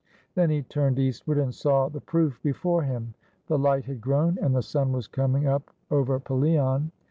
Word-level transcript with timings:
Then 0.33 0.49
he 0.49 0.63
turned 0.63 0.97
eastward 0.97 1.37
and 1.37 1.53
saw 1.53 1.87
the 1.87 2.01
proof 2.01 2.41
before 2.41 2.81
him. 2.81 3.13
The 3.45 3.59
light 3.59 3.85
had 3.85 4.01
grown 4.01 4.39
and 4.41 4.55
the 4.55 4.63
sun 4.63 4.91
was 4.93 5.05
coming 5.05 5.45
up 5.45 5.69
over 5.91 6.19
Pelion. 6.19 6.91